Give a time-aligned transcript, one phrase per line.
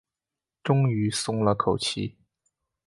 [0.63, 2.17] 终于松了口气